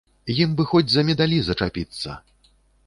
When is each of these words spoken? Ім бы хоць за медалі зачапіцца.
Ім 0.43 0.55
бы 0.61 0.65
хоць 0.71 0.89
за 0.93 1.05
медалі 1.11 1.37
зачапіцца. 1.51 2.21